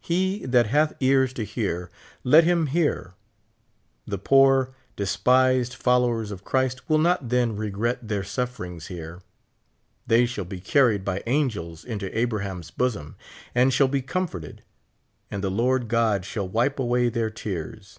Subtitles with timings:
[0.00, 1.90] Pie that hath ears to hear,
[2.22, 3.14] let him hear.
[4.06, 9.22] The poor, despised followers of Christ will not then regret their sufferings here;
[10.06, 13.16] they shall be carried by angels into Abraham's bosom,
[13.56, 14.62] and shall be comforted;
[15.32, 17.98] and the Lord God shall wipe away their tears.